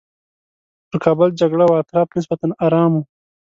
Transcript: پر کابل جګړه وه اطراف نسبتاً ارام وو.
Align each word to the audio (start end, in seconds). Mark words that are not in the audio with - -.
پر 0.89 0.97
کابل 1.05 1.29
جګړه 1.41 1.65
وه 1.67 1.77
اطراف 1.81 2.07
نسبتاً 2.17 2.47
ارام 2.65 2.91
وو. 2.95 3.01